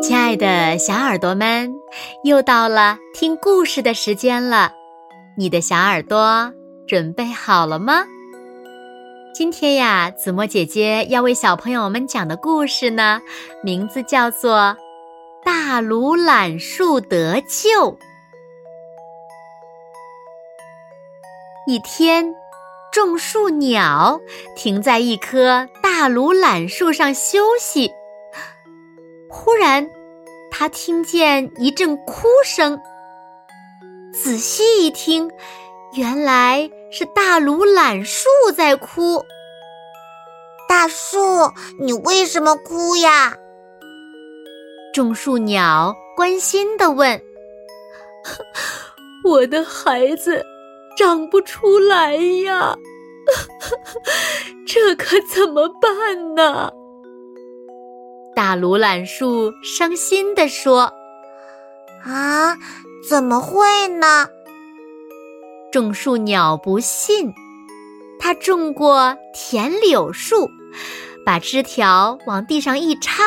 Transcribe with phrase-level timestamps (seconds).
[0.00, 1.74] 亲爱的小耳朵们，
[2.22, 4.72] 又到了听故事的时间了。
[5.36, 6.52] 你的小耳朵
[6.86, 8.04] 准备好了吗？
[9.34, 13.20] 今天呀，子墨姐姐要为小朋友们讲的故事呢，
[13.62, 14.76] 名字叫做
[15.44, 17.92] 《大鲁榄树得救》。
[21.66, 22.34] 一天，
[22.92, 24.20] 种树鸟
[24.56, 27.90] 停在一棵大鲁榄树上休息。
[29.30, 29.86] 忽然，
[30.58, 32.80] 他听见一阵哭声。
[34.12, 35.30] 仔细一听，
[35.94, 39.24] 原来是大鲁懒树在哭。
[40.68, 41.18] 大树，
[41.78, 43.36] 你为什么哭呀？
[44.92, 47.22] 种树鸟关心地问
[49.22, 50.44] ：“我的孩子
[50.96, 52.74] 长不出来呀，
[54.66, 56.72] 这可怎么办呢？”
[58.38, 60.92] 大鲁榄树伤心地说
[62.06, 62.56] ：“啊，
[63.08, 64.28] 怎么会呢？”
[65.72, 67.34] 种树鸟不信，
[68.20, 70.48] 它种过田柳树，
[71.26, 73.24] 把枝条往地上一插，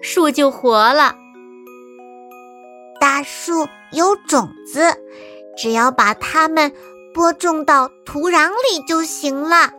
[0.00, 1.16] 树就活了。
[3.00, 4.94] 大树有种子，
[5.56, 6.70] 只要把它们
[7.12, 9.72] 播种到土壤里就行了。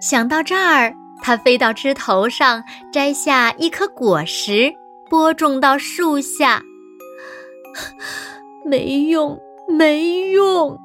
[0.00, 0.94] 想到这儿。
[1.20, 4.72] 它飞到枝头上，摘下一颗果实，
[5.10, 6.62] 播种到树下。
[8.64, 9.38] 没用，
[9.68, 10.78] 没用！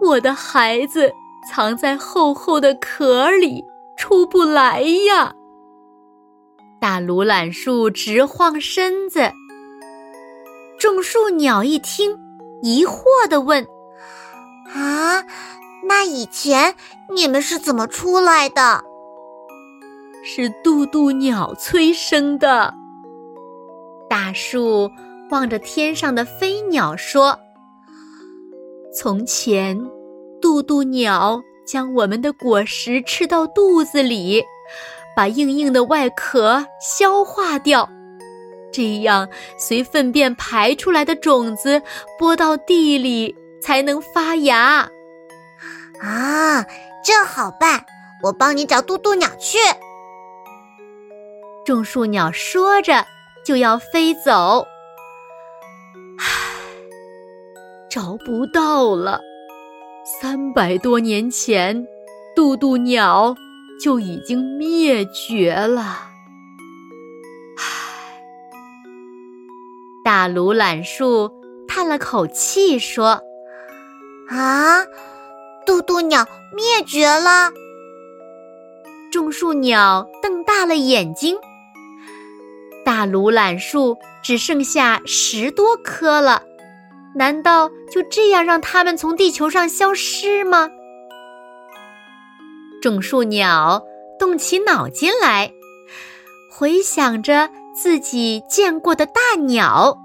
[0.00, 1.12] 我的孩子
[1.48, 3.64] 藏在厚厚的壳里，
[3.96, 5.34] 出不来呀。
[6.80, 9.30] 大鲁榄树直晃身子。
[10.78, 12.16] 种树鸟一听，
[12.62, 13.66] 疑惑地问
[14.72, 15.22] ：“啊，
[15.86, 16.74] 那以前
[17.10, 18.82] 你们是怎么出来的？”
[20.22, 22.72] 是渡渡鸟催生的。
[24.08, 24.90] 大树
[25.30, 27.38] 望着天上的飞鸟说
[28.94, 29.80] ：“从前，
[30.40, 34.42] 渡渡鸟将我们的果实吃到肚子里，
[35.16, 37.88] 把硬硬的外壳消化掉，
[38.72, 41.80] 这样随粪便排出来的种子
[42.18, 44.88] 播到地里才能发芽。”
[46.02, 46.64] 啊，
[47.04, 47.84] 这好办，
[48.22, 49.58] 我帮你找渡渡鸟去。
[51.70, 53.06] 种树鸟说着
[53.44, 54.66] 就要飞走，
[56.18, 56.26] 唉，
[57.88, 59.20] 找不到了。
[60.20, 61.86] 三百多年前，
[62.34, 63.36] 渡渡鸟
[63.80, 65.82] 就已经灭绝了。
[67.56, 68.20] 唉，
[70.04, 71.30] 大鲁懒树
[71.68, 73.22] 叹了口气说
[74.28, 74.84] ：“啊，
[75.64, 77.52] 渡渡鸟灭绝了。”
[79.12, 81.36] 种树鸟瞪大了眼睛。
[82.90, 86.42] 大鲁榄树只剩下十多棵了，
[87.14, 90.68] 难道就这样让它们从地球上消失吗？
[92.82, 93.80] 种树鸟
[94.18, 95.52] 动起脑筋来，
[96.50, 99.96] 回想着自己见过的大鸟。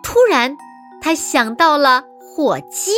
[0.00, 0.56] 突然，
[1.00, 2.92] 他想到了火鸡。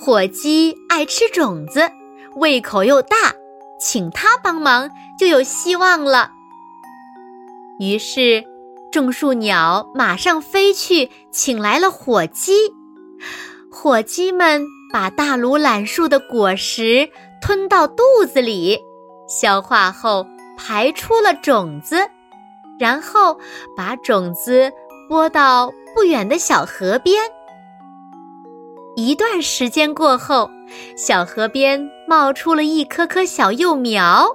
[0.00, 1.90] 火鸡爱吃种子，
[2.36, 3.16] 胃口又大，
[3.80, 6.30] 请它帮忙就有希望了。
[7.80, 8.44] 于是，
[8.92, 12.52] 种树鸟马上飞去，请来了火鸡。
[13.70, 17.08] 火鸡们把大鲁榄树的果实
[17.42, 18.02] 吞到肚
[18.32, 18.78] 子里，
[19.28, 20.24] 消化后
[20.56, 21.96] 排出了种子，
[22.78, 23.36] 然后
[23.76, 24.70] 把种子
[25.08, 27.20] 播到不远的小河边。
[28.94, 30.48] 一段时间过后，
[30.96, 34.28] 小河边冒出了一棵棵小幼苗。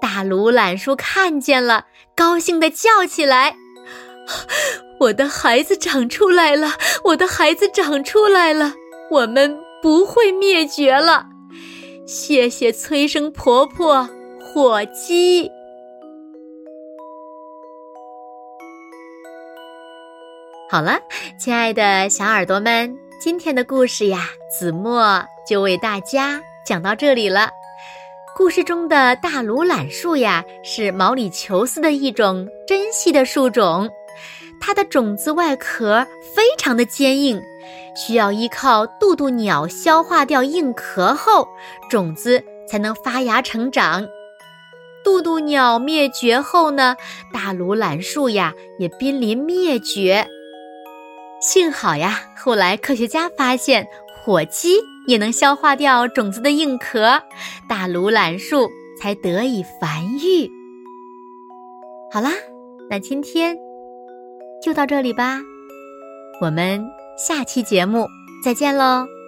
[0.00, 1.86] 大鲁懒叔看见了。
[2.16, 3.56] 高兴地叫起来
[5.00, 6.72] ：“我的孩子长出来了！
[7.04, 8.74] 我的孩子长出来了！
[9.10, 11.26] 我们不会灭绝了！
[12.06, 15.50] 谢谢催生婆婆火鸡。”
[20.70, 21.00] 好了，
[21.38, 27.50] 亲爱的小耳朵们，今天的故事呀，子墨就为大家讲到这里了。
[28.40, 33.86] 故事中的大鲁榄树呀，是毛里求斯的一种珍稀的树种，
[34.58, 37.38] 它的种子外壳非常的坚硬，
[37.94, 41.46] 需要依靠渡渡鸟消化掉硬壳后，
[41.90, 44.08] 种子才能发芽成长。
[45.04, 46.96] 渡渡鸟灭绝后呢，
[47.34, 50.26] 大鲁榄树呀也濒临灭绝。
[51.42, 53.86] 幸好呀，后来科学家发现。
[54.22, 54.76] 火鸡
[55.06, 57.22] 也能消化掉种子的硬壳，
[57.68, 58.68] 大鲁榄树
[59.00, 60.50] 才得以繁育。
[62.12, 62.30] 好啦，
[62.88, 63.56] 那今天
[64.62, 65.38] 就到这里吧，
[66.40, 66.84] 我们
[67.16, 68.06] 下期节目
[68.44, 69.19] 再见喽。